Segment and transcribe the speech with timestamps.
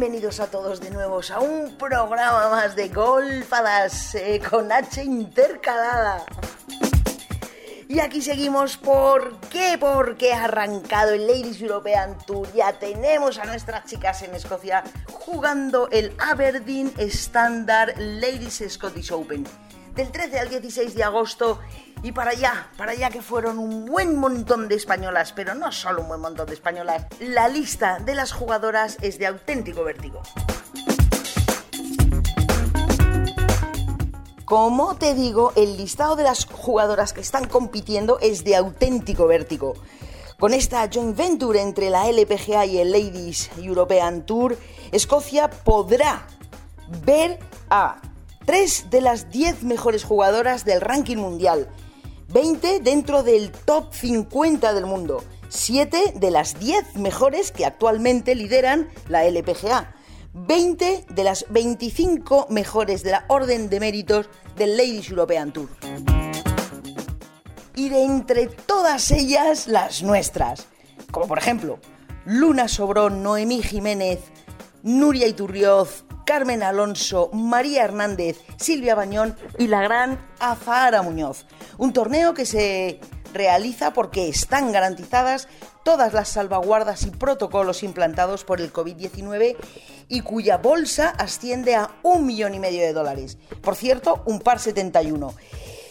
[0.00, 6.24] bienvenidos a todos de nuevo a un programa más de Golfadas eh, con H intercalada.
[7.88, 9.76] Y aquí seguimos, ¿por qué?
[9.76, 12.46] Porque ha arrancado el Ladies European Tour.
[12.54, 19.44] Ya tenemos a nuestras chicas en Escocia jugando el Aberdeen Standard Ladies Scottish Open.
[19.96, 21.58] Del 13 al 16 de agosto
[22.02, 26.02] y para allá, para allá que fueron un buen montón de españolas, pero no solo
[26.02, 27.06] un buen montón de españolas.
[27.20, 30.22] La lista de las jugadoras es de auténtico vértigo.
[34.44, 39.74] Como te digo, el listado de las jugadoras que están compitiendo es de auténtico vértigo.
[40.38, 44.56] Con esta joint venture entre la LPGA y el Ladies European Tour,
[44.92, 46.26] Escocia podrá
[47.04, 47.38] ver
[47.68, 48.00] a
[48.46, 51.68] tres de las 10 mejores jugadoras del ranking mundial,
[52.28, 58.88] 20 dentro del top 50 del mundo, 7 de las 10 mejores que actualmente lideran
[59.08, 59.94] la LPGA,
[60.34, 65.70] 20 de las 25 mejores de la orden de méritos del Ladies European Tour.
[67.74, 70.66] Y de entre todas ellas, las nuestras.
[71.10, 71.78] Como por ejemplo,
[72.26, 74.20] Luna Sobrón, Noemí Jiménez,
[74.82, 81.46] Nuria Iturrioz, Carmen Alonso, María Hernández, Silvia Bañón y la gran Azahara Muñoz.
[81.78, 83.00] Un torneo que se
[83.32, 85.48] realiza porque están garantizadas
[85.84, 89.56] todas las salvaguardas y protocolos implantados por el COVID-19
[90.08, 93.38] y cuya bolsa asciende a un millón y medio de dólares.
[93.62, 95.32] Por cierto, un par 71.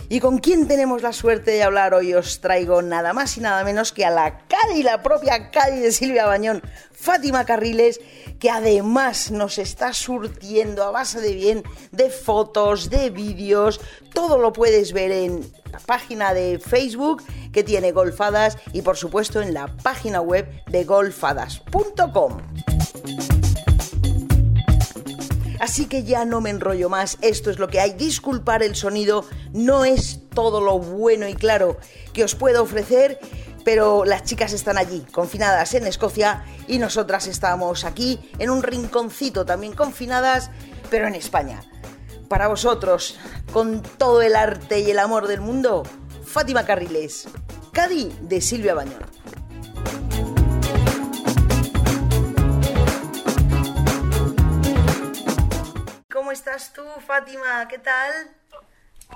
[0.09, 2.13] ¿Y con quién tenemos la suerte de hablar hoy?
[2.13, 5.91] Os traigo nada más y nada menos que a la Cadi, la propia Cadi de
[5.91, 7.99] Silvia Bañón, Fátima Carriles,
[8.39, 13.81] que además nos está surtiendo a base de bien de fotos, de vídeos,
[14.13, 19.41] todo lo puedes ver en la página de Facebook que tiene Golfadas y por supuesto
[19.41, 22.37] en la página web de golfadas.com.
[25.67, 27.91] Así que ya no me enrollo más, esto es lo que hay.
[27.91, 31.75] Disculpar el sonido, no es todo lo bueno y claro
[32.13, 33.19] que os puedo ofrecer,
[33.65, 39.45] pero las chicas están allí, confinadas en Escocia, y nosotras estamos aquí, en un rinconcito
[39.45, 40.51] también confinadas,
[40.89, 41.61] pero en España.
[42.29, 43.19] Para vosotros,
[43.51, 45.83] con todo el arte y el amor del mundo,
[46.23, 47.27] Fátima Carriles,
[47.73, 49.16] Cadi de Silvia Bañón.
[56.37, 57.67] Estás tú, Fátima?
[57.67, 58.29] ¿Qué tal?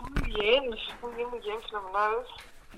[0.10, 0.72] Muy bien,
[1.04, 2.26] muy bien, muy bien, fenomenal.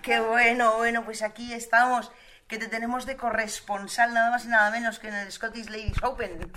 [0.01, 2.11] Qué bueno, bueno, pues aquí estamos,
[2.49, 6.03] que te tenemos de corresponsal nada más y nada menos que en el Scottish Ladies
[6.03, 6.51] Open.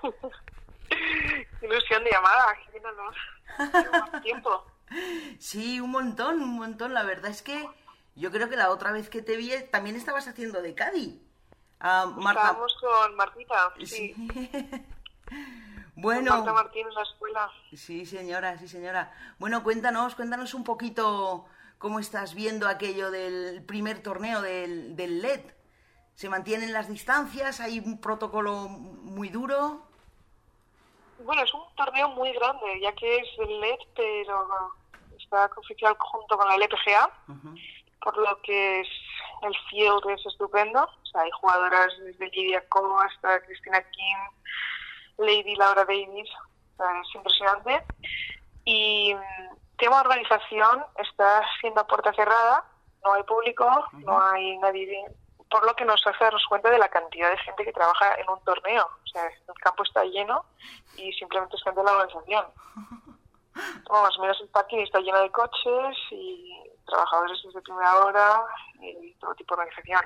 [1.60, 4.22] Ilusión de llamada, qué honor.
[4.22, 4.64] Tiempo.
[5.40, 6.94] Sí, un montón, un montón.
[6.94, 7.68] La verdad es que
[8.14, 11.20] yo creo que la otra vez que te vi también estabas haciendo de Cádiz.
[11.80, 12.42] Ah, Marta...
[12.42, 14.14] Estábamos con Martita, sí.
[14.14, 14.86] Sí.
[16.00, 17.50] Bueno, Marta Martín en la escuela.
[17.74, 19.12] sí, señora, sí, señora.
[19.38, 21.46] Bueno, cuéntanos, cuéntanos un poquito
[21.78, 25.40] cómo estás viendo aquello del primer torneo del, del LED.
[26.14, 27.60] ¿Se mantienen las distancias?
[27.60, 29.82] ¿Hay un protocolo muy duro?
[31.24, 34.48] Bueno, es un torneo muy grande, ya que es el LED, pero
[35.18, 37.10] está oficial junto con la LPGA,
[38.00, 38.88] por lo que es,
[39.42, 40.84] el field es estupendo.
[40.84, 44.18] O sea, hay jugadoras desde Lidia Co hasta Cristina Kim,
[45.18, 46.28] Lady Laura Davis,
[46.78, 47.84] es impresionante.
[48.64, 52.64] Y mm, tema organización está siendo a puerta cerrada,
[53.04, 55.04] no hay público, no hay nadie,
[55.50, 58.28] por lo que nos hace darnos cuenta de la cantidad de gente que trabaja en
[58.28, 58.84] un torneo.
[58.84, 60.44] O sea, el campo está lleno
[60.96, 62.46] y simplemente es gente de la organización.
[63.88, 66.54] Bueno, más o menos el parking está lleno de coches y
[66.86, 68.44] trabajadores desde primera hora
[68.80, 70.00] y todo tipo de organización.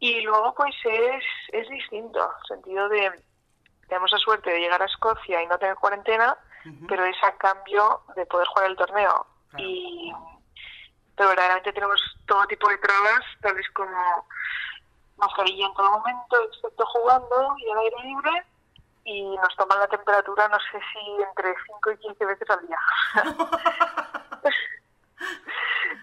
[0.00, 3.22] Y luego, pues es, es distinto, el sentido de
[3.92, 6.34] tenemos la suerte de llegar a Escocia y no tener cuarentena,
[6.88, 9.26] pero es a cambio de poder jugar el torneo.
[9.50, 9.64] Claro.
[9.68, 10.14] Y
[11.14, 14.26] pero verdaderamente tenemos todo tipo de trabas, tales como
[15.18, 18.44] mascarilla en todo momento, excepto jugando y al aire libre,
[19.04, 22.78] y nos toman la temperatura, no sé si entre 5 y 15 veces al día.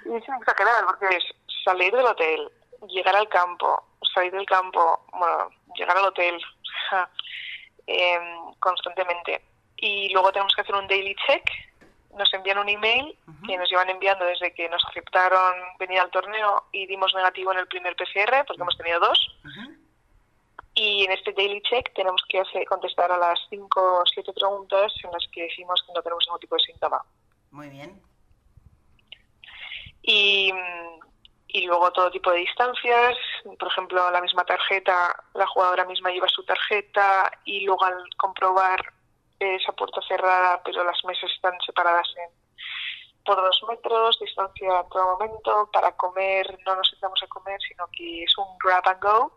[0.05, 1.23] y es exagerado, porque es
[1.65, 2.51] salir del hotel,
[2.87, 6.39] llegar al campo, salir del campo, bueno, llegar al hotel,
[7.89, 9.41] em, constantemente.
[9.77, 11.43] Y luego tenemos que hacer un daily check,
[12.15, 16.65] nos envían un email que nos llevan enviando desde que nos aceptaron venir al torneo
[16.71, 19.39] y dimos negativo en el primer PCR, porque hemos tenido dos.
[20.75, 24.93] Y en este daily check tenemos que hacer, contestar a las cinco o siete preguntas
[25.03, 27.03] en las que decimos que no tenemos ningún tipo de síntoma.
[27.51, 28.01] Muy bien.
[30.03, 30.51] Y,
[31.51, 33.17] y luego todo tipo de distancias.
[33.57, 38.79] Por ejemplo, la misma tarjeta, la jugadora misma lleva su tarjeta y luego al comprobar
[39.39, 42.39] esa puerta cerrada, pero las mesas están separadas en
[43.25, 45.69] por dos metros, distancia en todo momento.
[45.71, 49.31] Para comer no nos sentamos a comer, sino que es un grab and go.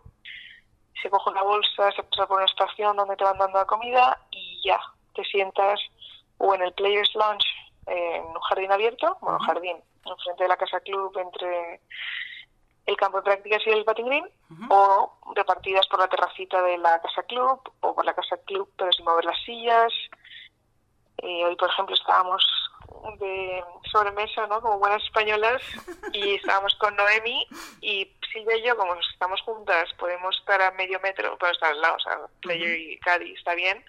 [1.00, 4.18] Se coge una bolsa, se pasa por una estación donde te van dando la comida
[4.30, 4.78] y ya,
[5.14, 5.80] te sientas
[6.38, 7.46] o en el Players Lounge
[7.86, 11.80] en un jardín abierto, bueno, jardín, enfrente de la casa club entre
[12.86, 14.28] el campo de prácticas y el batting green,
[14.68, 18.92] o repartidas por la terracita de la casa club o por la casa club pero
[18.92, 19.92] sin mover las sillas.
[21.18, 22.44] Eh, hoy, por ejemplo, estábamos
[23.18, 24.60] de sobremesa, ¿no?
[24.60, 25.62] Como buenas españolas
[26.12, 27.46] y estábamos con Noemi
[27.80, 31.80] y Silvia y yo, como estamos juntas, podemos estar a medio metro, pero estar al
[31.80, 33.84] lado, o sea, Player y Cádiz está bien,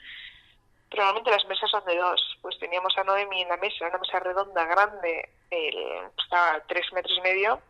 [0.98, 2.38] normalmente las mesas son de dos.
[2.42, 5.78] Pues teníamos a Noemi en la mesa, una mesa redonda, grande, el,
[6.18, 7.62] estaba a tres metros y medio,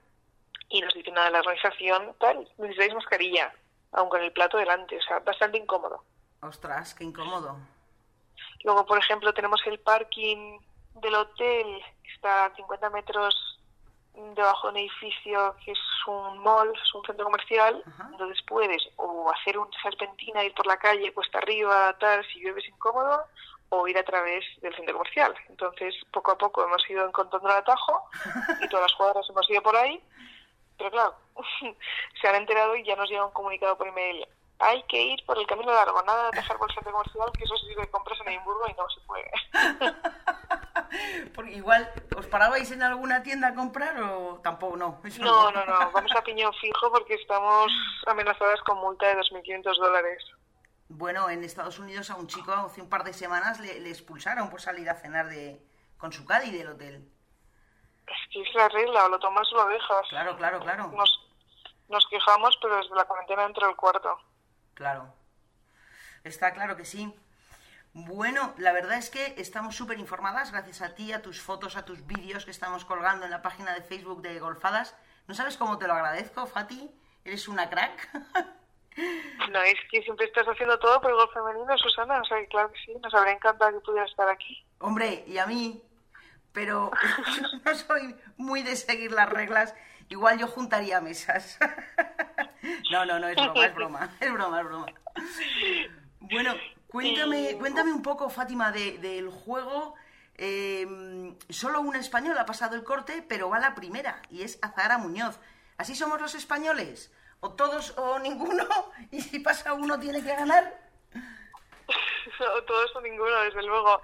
[0.70, 3.54] y nos dice nada la organización, tal, necesitáis mascarilla,
[3.92, 6.04] aun con el plato delante, o sea, bastante incómodo.
[6.42, 7.58] Ostras, qué incómodo.
[8.64, 10.60] Luego, por ejemplo, tenemos el parking
[10.96, 11.82] del hotel,
[12.16, 13.53] está a 50 metros
[14.14, 19.32] debajo de un edificio que es un mall, es un centro comercial, entonces puedes o
[19.32, 23.26] hacer un serpentina, ir por la calle, cuesta arriba, tal, si llueves incómodo,
[23.70, 25.34] o ir a través del centro comercial.
[25.50, 28.08] Entonces, poco a poco hemos ido encontrando el atajo
[28.62, 30.02] y todas las jugadoras hemos ido por ahí,
[30.78, 31.16] pero claro,
[32.22, 34.28] se han enterado y ya nos llega un comunicado por email.
[34.60, 37.44] Hay que ir por el camino largo, nada de dejar por el centro comercial, que
[37.44, 39.32] eso sí que compras en Edimburgo y no se puede.
[41.34, 45.02] Porque igual, ¿os parabais en alguna tienda a comprar o tampoco no?
[45.20, 47.72] no, no, no, vamos a piñón fijo porque estamos
[48.06, 50.24] amenazadas con multa de 2.500 dólares.
[50.90, 54.62] Bueno, en Estados Unidos a un chico hace un par de semanas le, expulsaron por
[54.62, 55.60] salir a cenar de
[55.98, 57.10] con su caddy del hotel.
[58.06, 60.08] Es que es la regla, o lo tomas o lo dejas.
[60.10, 60.88] Claro, claro, claro.
[60.90, 61.30] Nos,
[61.88, 64.20] nos quejamos, pero desde la cuarentena dentro del cuarto.
[64.74, 65.14] Claro.
[66.24, 67.14] Está claro que sí.
[67.94, 71.86] Bueno, la verdad es que estamos súper informadas gracias a ti, a tus fotos, a
[71.86, 74.98] tus vídeos que estamos colgando en la página de Facebook de Golfadas.
[75.28, 76.90] ¿No sabes cómo te lo agradezco, Fati?
[77.24, 78.10] Eres una crack.
[79.52, 82.22] No, es que siempre estás haciendo todo por el golf femenino, Susana.
[82.22, 84.64] O sea, claro que sí, nos habría encantado que pudieras estar aquí.
[84.78, 85.82] Hombre, y a mí,
[86.52, 86.92] pero
[87.66, 89.74] no soy muy de seguir las reglas.
[90.10, 91.58] Igual yo juntaría mesas.
[92.92, 94.86] No, no, no, es broma, es broma, es broma, es broma.
[96.22, 96.54] Bueno,
[96.94, 99.96] Cuéntame, cuéntame un poco, Fátima, del juego.
[100.36, 100.86] Eh,
[101.50, 105.40] solo una española ha pasado el corte, pero va la primera, y es Azahara Muñoz.
[105.78, 107.12] ¿Así somos los españoles?
[107.40, 108.68] ¿O todos o ninguno?
[109.12, 110.72] ¿Y si pasa uno tiene que ganar?
[112.58, 114.00] o todos o ninguno, desde luego.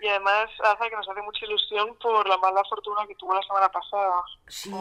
[0.00, 3.42] Y además, hace que nos hace mucha ilusión por la mala fortuna que tuvo la
[3.42, 4.24] semana pasada.
[4.48, 4.72] Sí.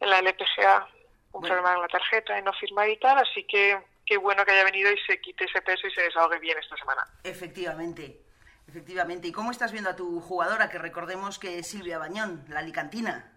[0.00, 0.88] en la LPGA.
[1.32, 4.52] Un problema en la tarjeta y no firmar y tal, así que qué bueno que
[4.52, 7.06] haya venido y se quite ese peso y se desahogue bien esta semana.
[7.24, 8.20] Efectivamente,
[8.68, 9.28] efectivamente.
[9.28, 13.32] ¿Y cómo estás viendo a tu jugadora, que recordemos que es Silvia Bañón, la alicantina?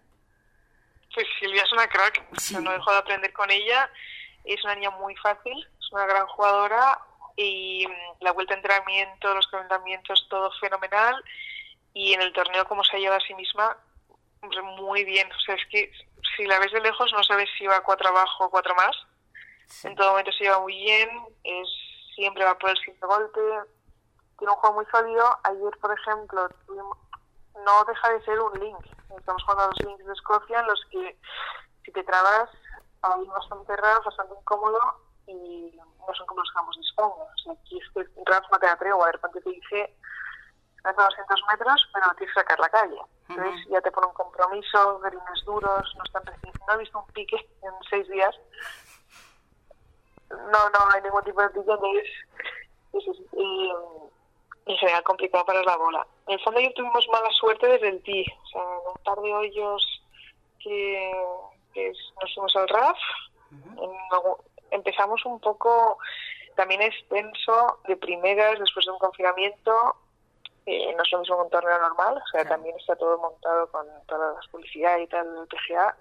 [1.14, 2.22] Pues Silvia es una crack,
[2.60, 3.90] no dejo de aprender con ella.
[4.44, 6.98] Es una niña muy fácil, es una gran jugadora
[7.36, 11.22] y mm, la vuelta a entrenamiento, los calentamientos, todo fenomenal.
[11.94, 13.76] Y en el torneo, como se ha llevado a sí misma,
[14.78, 15.30] muy bien.
[15.32, 15.90] O sea, es que
[16.36, 18.94] si la ves de lejos no sabes si va cuatro abajo o cuatro más
[19.84, 21.08] en todo momento se lleva muy bien,
[21.44, 21.68] es,
[22.14, 23.40] siempre va por el siguiente golpe,
[24.38, 25.24] tiene un juego muy sólido.
[25.44, 28.86] Ayer, por ejemplo, no deja de ser un link.
[29.16, 31.18] Estamos jugando a los links de Escocia en los que
[31.84, 32.50] si te trabas
[33.02, 34.78] hay bastante raro, bastante incómodo
[35.26, 37.08] y no son como los campos de España.
[37.08, 39.96] O sea, aquí es que Rams no te da tregua, de repente te dice
[40.84, 43.00] a 200 metros, pero tienes que sacar la calle.
[43.28, 46.22] Entonces ya te pone un compromiso, greens duros, no están
[46.66, 48.34] No he visto un pique en seis días
[50.30, 52.02] no, no hay ningún tipo de pique,
[52.92, 53.72] es, y,
[54.66, 56.06] en general complicado para la bola.
[56.26, 59.32] En el fondo yo tuvimos mala suerte desde el tee, o sea, un par de
[59.32, 60.02] hoyos
[60.62, 61.12] que,
[62.20, 62.98] nos fuimos al RAF,
[64.70, 65.98] empezamos un poco
[66.56, 69.96] también extenso de primeras después de un confinamiento,
[70.64, 73.70] eh, no es lo mismo que un torneo normal, o sea, también está todo montado
[73.70, 75.96] con todas las publicidad y tal del PGA.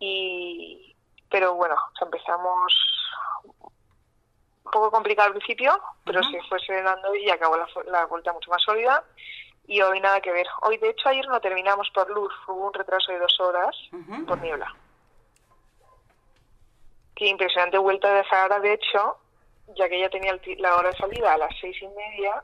[0.00, 0.94] Y,
[1.30, 2.93] pero bueno, empezamos
[4.64, 7.56] un poco complicado al principio, pero se fue serenando y acabó
[7.86, 9.04] la, vuelta mucho más sólida.
[9.66, 10.46] Y hoy nada que ver.
[10.62, 12.32] Hoy, de hecho, ayer no terminamos por luz.
[12.46, 13.74] Hubo un retraso de dos horas
[14.26, 14.74] por niebla.
[17.14, 19.18] Qué impresionante vuelta de Zahara, de hecho,
[19.76, 22.42] ya que ella tenía la hora de salida a las seis y media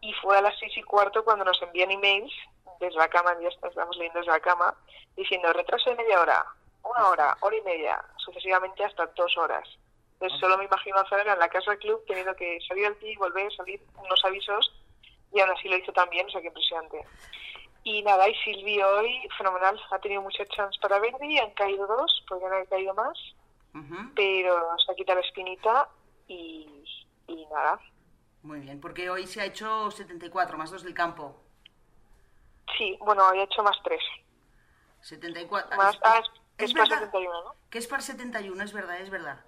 [0.00, 2.32] y fue a las seis y cuarto cuando nos envían emails
[2.80, 4.74] desde la cama, ya estamos leyendo desde la cama,
[5.16, 6.46] diciendo retraso de media hora,
[6.84, 9.68] una hora, hora y media, sucesivamente hasta dos horas.
[10.20, 13.14] Entonces solo me imagino a en la casa del club teniendo que salir al ti,
[13.16, 14.74] volver, salir unos avisos
[15.32, 17.04] y aún así lo hizo también, o sea que impresionante.
[17.84, 22.24] Y nada, y Silvi hoy, fenomenal, ha tenido muchas chance para Verdi, han caído dos,
[22.28, 23.16] podrían haber caído más,
[24.16, 25.88] pero se ha quitado la espinita
[26.26, 26.84] y,
[27.28, 27.78] y nada.
[28.42, 31.36] Muy bien, porque hoy se ha hecho 74, más dos del campo.
[32.76, 34.02] Sí, bueno, hoy ha hecho más tres.
[35.02, 35.76] 74.
[35.76, 36.20] Más, ah,
[36.58, 37.54] es, es, para 71, ¿no?
[37.70, 39.44] Que es para 71, es verdad, es verdad.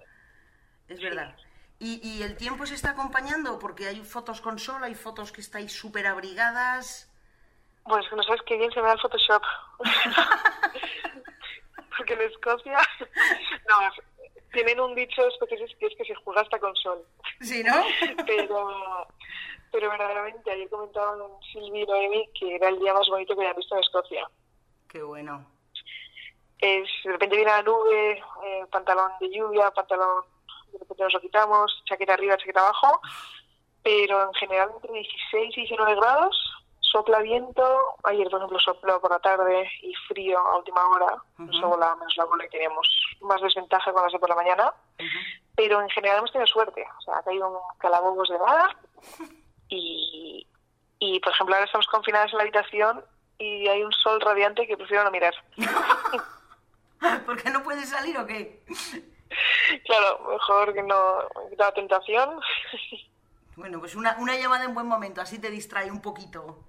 [0.91, 1.35] Es verdad.
[1.79, 3.57] ¿Y, ¿Y, el tiempo se está acompañando?
[3.57, 7.11] Porque hay fotos con sol, hay fotos que estáis súper abrigadas.
[7.83, 9.41] Pues no sabes qué bien se me da el Photoshop.
[11.97, 12.77] Porque en Escocia
[13.69, 13.75] no,
[14.51, 17.05] tienen un dicho específico que es que se juega hasta con sol.
[17.39, 17.83] Sí, ¿no?
[18.25, 19.07] pero,
[19.71, 21.19] pero verdaderamente, ayer comentaban
[21.51, 24.29] Silvi y Noemi que era el día más bonito que habían visto en Escocia.
[24.89, 25.45] Qué bueno.
[26.59, 30.25] Es, de repente viene la nube, eh, pantalón de lluvia, pantalón,
[30.71, 33.01] de repente nos lo quitamos, chaqueta arriba, chaqueta abajo,
[33.83, 36.51] pero en general entre 16 y 19 grados
[36.91, 41.43] sopla viento, ayer por ejemplo sopló por la tarde y frío a última hora, uh
[41.43, 41.79] -huh.
[41.79, 42.87] la menos la bola y teníamos
[43.21, 44.73] más desventaja con las de por la mañana,
[45.55, 48.75] pero en general hemos tenido suerte, o sea, ha caído un calabobos de nada
[49.69, 50.45] y,
[50.99, 53.05] y por ejemplo ahora estamos confinadas en la habitación
[53.37, 55.33] y hay un sol radiante que prefiero no mirar.
[57.25, 58.63] ¿Por qué no puedes salir o qué?
[59.79, 61.19] Claro, mejor que no
[61.57, 62.39] la tentación.
[63.55, 66.63] Bueno, pues una, una llamada en buen momento, así te distrae un poquito.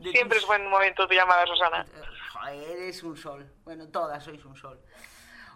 [0.00, 0.38] Siempre tus...
[0.38, 1.86] es buen momento tu llamada, Susana.
[2.32, 3.50] Joder, eres un sol.
[3.64, 4.80] Bueno, todas sois un sol.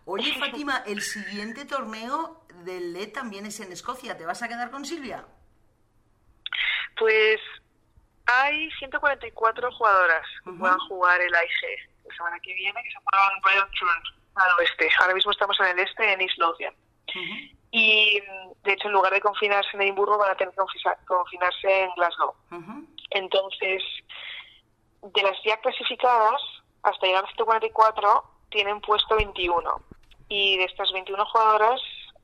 [0.05, 4.17] Oye, Fátima, el siguiente torneo del LED también es en Escocia.
[4.17, 5.25] ¿Te vas a quedar con Silvia?
[6.99, 7.41] Pues
[8.27, 10.59] hay 144 jugadoras que uh -huh.
[10.59, 11.51] puedan jugar el AIG
[12.05, 14.89] la semana que viene, que se juegan en Royal Turn al oeste.
[15.01, 16.75] Ahora mismo estamos en el este, en East Lothian.
[16.75, 17.57] Uh -huh.
[17.73, 18.21] Y
[18.65, 22.35] de hecho, en lugar de confinarse en Edimburgo, van a tener que confinarse en Glasgow.
[22.51, 22.87] Uh -huh.
[23.11, 23.83] Entonces,
[25.03, 26.41] de las ya clasificadas,
[26.83, 29.83] hasta llegar a 144, tienen puesto 21.
[30.29, 31.81] Y de estas 21 jugadoras,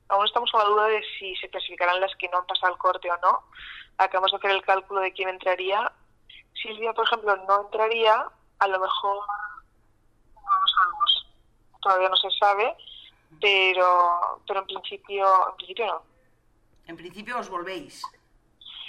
[0.09, 2.79] aún estamos con la duda de si se clasificarán las que no han pasado el
[2.79, 3.43] corte o no.
[3.97, 5.91] Acabamos de hacer el cálculo de quién entraría.
[6.53, 8.25] Silvia, por ejemplo, no entraría,
[8.59, 9.23] a lo mejor.
[11.81, 12.75] Todavía no se sabe,
[13.41, 16.03] pero pero en principio, en principio no.
[16.87, 18.03] En principio os volvéis.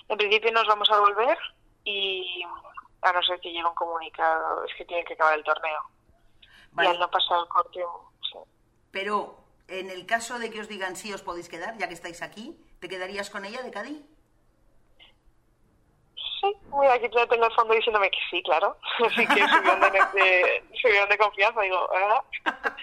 [0.08, 1.38] En principio nos vamos a volver
[1.84, 2.42] y
[3.02, 5.80] a no ser que llegue un comunicado, es que tiene que acabar el torneo.
[6.72, 6.88] Vale.
[6.88, 7.80] Y al no pasar el corte,
[8.22, 8.38] sí.
[8.90, 9.36] Pero
[9.68, 12.58] en el caso de que os digan sí os podéis quedar, ya que estáis aquí,
[12.80, 14.02] ¿te quedarías con ella de Cádiz?
[16.40, 18.76] Sí, mira, aquí tengo el fondo diciéndome que sí, claro.
[19.06, 22.24] Así que subieron de, de, subieron de confianza, digo, ¿ah?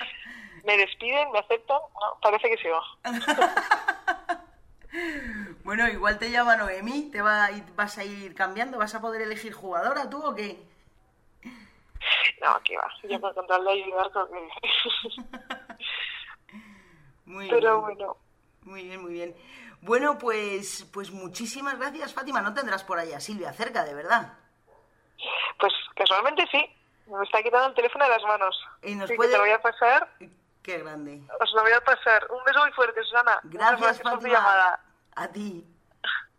[0.64, 1.32] ¿me despiden?
[1.32, 1.80] ¿Me aceptan?
[1.80, 2.82] No, parece que sigo.
[5.64, 9.54] Bueno, igual te llama Noemi, te va, vas a ir cambiando, vas a poder elegir
[9.54, 10.58] jugadora tú o qué?
[12.42, 14.50] No, aquí va, yo por contarle ayudar creo que...
[17.26, 17.82] muy Pero bien.
[17.82, 18.18] bueno.
[18.64, 19.36] Muy bien, muy bien.
[19.82, 22.42] Bueno, pues, pues muchísimas gracias, Fátima.
[22.42, 24.34] No tendrás por allá Silvia cerca, de verdad.
[25.60, 26.66] Pues casualmente sí.
[27.08, 28.60] Me está quitando el teléfono de las manos.
[28.82, 29.32] Y nos sí, puede...
[29.32, 30.10] te lo voy a pasar.
[30.62, 31.22] Qué grande.
[31.40, 32.28] Os lo voy a pasar.
[32.30, 33.40] Un beso muy fuerte, Susana.
[33.44, 34.20] Gracias, gracias Fátima.
[34.20, 34.80] por llamada.
[35.16, 35.66] A ti.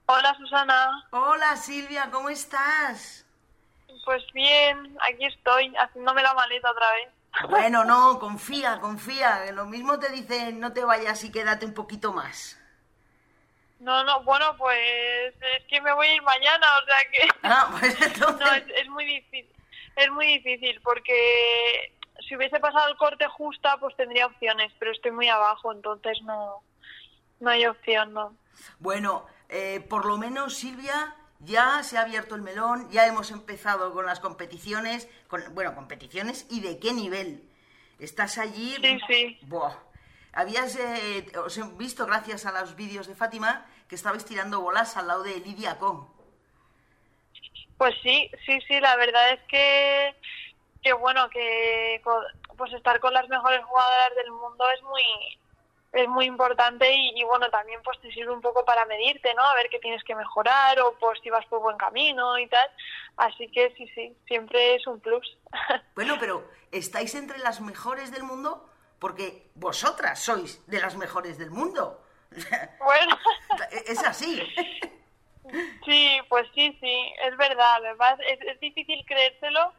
[0.06, 1.08] Hola, Susana.
[1.10, 3.26] Hola, Silvia, ¿cómo estás?
[4.04, 7.50] Pues bien, aquí estoy, haciéndome la maleta otra vez.
[7.50, 9.50] Bueno, no, confía, confía.
[9.52, 12.57] Lo mismo te dicen, no te vayas y quédate un poquito más.
[13.80, 17.28] No, no, bueno, pues es que me voy a ir mañana, o sea que...
[17.42, 18.46] Ah, pues entonces...
[18.46, 19.54] No, es, es muy difícil.
[19.96, 21.92] Es muy difícil porque
[22.28, 26.62] si hubiese pasado el corte justa, pues tendría opciones, pero estoy muy abajo, entonces no,
[27.40, 28.36] no hay opción, no.
[28.78, 33.92] Bueno, eh, por lo menos Silvia ya se ha abierto el melón, ya hemos empezado
[33.92, 37.48] con las competiciones, con, bueno, competiciones y de qué nivel.
[37.98, 38.76] Estás allí.
[38.80, 39.38] Sí, sí.
[39.42, 39.74] Buah.
[40.32, 44.96] Habías, eh, os he visto gracias a los vídeos de Fátima que estabais tirando bolas
[44.96, 46.14] al lado de Lidia Co.
[47.78, 50.14] Pues sí, sí, sí, la verdad es que,
[50.82, 52.02] que bueno, que
[52.56, 55.02] pues estar con las mejores jugadoras del mundo es muy,
[55.92, 59.42] es muy importante y, y, bueno, también pues te sirve un poco para medirte, ¿no?
[59.42, 62.68] A ver qué tienes que mejorar o pues si vas por buen camino y tal.
[63.16, 65.36] Así que sí, sí, siempre es un plus.
[65.94, 68.68] Bueno, pero ¿estáis entre las mejores del mundo?
[68.98, 72.04] Porque vosotras sois de las mejores del mundo.
[72.84, 73.16] Bueno.
[73.86, 74.42] es así.
[75.84, 77.76] Sí, pues sí, sí, es verdad.
[77.76, 79.72] Además, es, es difícil creérselo,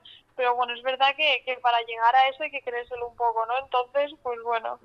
[0.56, 3.58] bueno, es verdad que, que para llegar a eso hay que creérselo un poco, ¿no?
[3.60, 4.80] Entonces, pues bueno,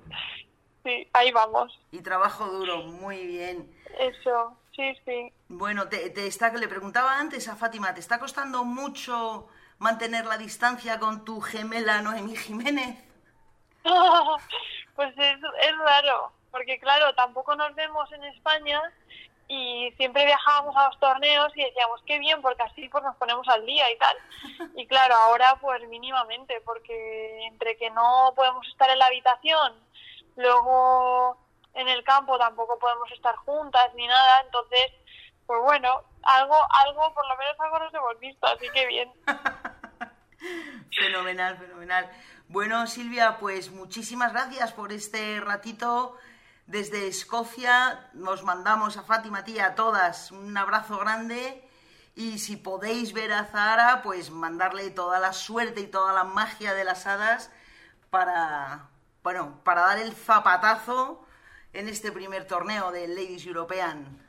[0.83, 1.77] sí, ahí vamos.
[1.91, 3.73] Y trabajo duro, muy bien.
[3.97, 5.31] Eso, sí, sí.
[5.47, 10.37] Bueno, te, te está, le preguntaba antes a Fátima, ¿te está costando mucho mantener la
[10.37, 13.04] distancia con tu gemela Noemí Jiménez?
[14.95, 18.81] pues es, es raro, porque claro, tampoco nos vemos en España
[19.47, 23.47] y siempre viajábamos a los torneos y decíamos qué bien porque así pues nos ponemos
[23.47, 24.17] al día y tal.
[24.75, 29.73] Y claro ahora pues mínimamente porque entre que no podemos estar en la habitación
[30.35, 31.37] luego
[31.73, 34.91] en el campo tampoco podemos estar juntas ni nada entonces
[35.45, 39.13] pues bueno algo algo por lo menos algo nos hemos visto así que bien.
[40.91, 42.09] Fenomenal fenomenal
[42.47, 46.17] bueno Silvia pues muchísimas gracias por este ratito
[46.67, 51.65] desde Escocia nos mandamos a Fátima, tía, a todas un abrazo grande
[52.15, 56.73] y si podéis ver a Zahara, pues mandarle toda la suerte y toda la magia
[56.73, 57.51] de las hadas
[58.09, 58.87] para,
[59.21, 61.25] bueno, para dar el zapatazo
[61.73, 64.24] en este primer torneo del Ladies European.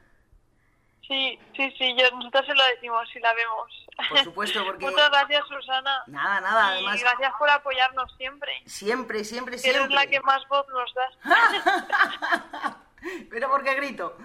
[1.09, 3.87] Sí, sí, sí, yo, nosotros se lo decimos si la vemos.
[4.09, 4.87] Por supuesto, porque...
[4.91, 6.03] Muchas gracias, Susana.
[6.07, 7.01] Nada, nada, y además...
[7.01, 8.51] gracias por apoyarnos siempre.
[8.67, 9.95] Siempre, siempre, Eres siempre.
[9.95, 11.15] la que más voz nos das.
[13.31, 14.17] Pero ¿por qué grito?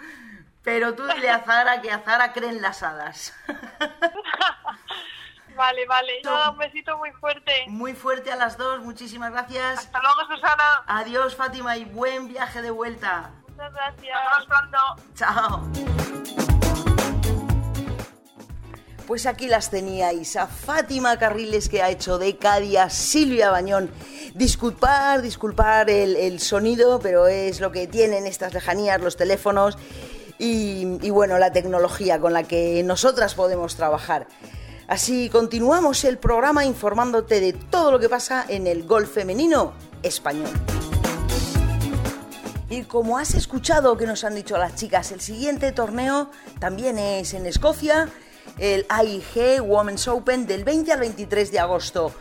[0.63, 3.33] Pero tú dile a Zara que a Zara creen las hadas.
[5.55, 6.21] vale, vale.
[6.23, 7.65] Nada, un besito muy fuerte.
[7.67, 9.79] Muy fuerte a las dos, muchísimas gracias.
[9.79, 10.83] Hasta luego, Susana.
[10.88, 13.31] Adiós, Fátima, y buen viaje de vuelta.
[13.47, 14.19] Muchas gracias.
[14.31, 14.77] Hasta pronto.
[15.15, 16.61] Chao.
[19.12, 23.91] Pues aquí las teníais, a Fátima Carriles que ha hecho de Cadia, Silvia Bañón.
[24.36, 29.77] Disculpar, disculpar el, el, sonido, pero es lo que tienen estas lejanías, los teléfonos
[30.39, 34.27] y, y bueno, la tecnología con la que nosotras podemos trabajar.
[34.88, 40.51] Así continuamos el programa informándote de todo lo que pasa en el golf femenino español.
[42.70, 47.33] Y como has escuchado que nos han dicho las chicas, el siguiente torneo también es
[47.33, 48.07] en Escocia,
[48.58, 52.14] el AIG Women's Open del 20 al 23 de agosto.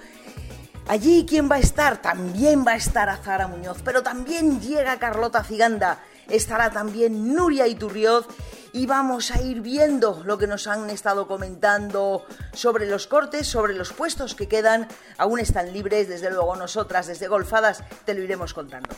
[0.89, 2.03] Allí, ¿quién va a estar?
[2.03, 8.27] También va a estar Azara Muñoz, pero también llega Carlota Ciganda, estará también Nuria Iturrioz
[8.73, 13.75] y vamos a ir viendo lo que nos han estado comentando sobre los cortes, sobre
[13.75, 18.55] los puestos que quedan, aún están libres, desde luego nosotras desde Golfadas te lo iremos
[18.55, 18.95] contando.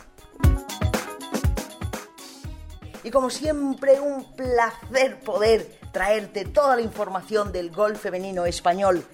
[3.04, 9.04] Y como siempre, un placer poder traerte toda la información del golf femenino español.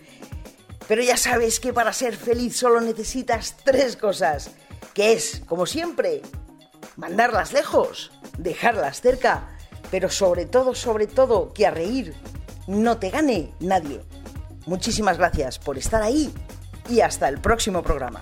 [0.86, 4.52] Pero ya sabes que para ser feliz solo necesitas tres cosas,
[4.94, 6.22] que es, como siempre,
[6.96, 9.56] mandarlas lejos, dejarlas cerca,
[9.90, 12.14] pero sobre todo, sobre todo, que a reír
[12.66, 14.00] no te gane nadie.
[14.66, 16.32] Muchísimas gracias por estar ahí
[16.88, 18.20] y hasta el próximo programa.